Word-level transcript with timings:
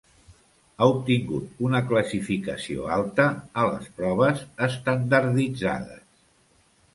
Ha 0.77 0.85
obtingut 0.93 1.59
una 1.67 1.81
classificació 1.91 2.87
alta 2.95 3.27
a 3.65 3.67
les 3.73 3.85
proves 4.01 4.43
estandarditzades. 4.71 6.03